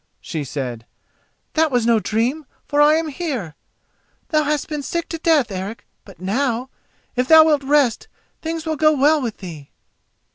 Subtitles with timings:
[0.19, 0.83] she said;
[1.53, 3.53] "that was no dream, for I am here.
[4.29, 6.71] Thou hast been sick to death, Eric; but now,
[7.15, 8.07] if thou wilt rest,
[8.41, 9.69] things shall go well with thee."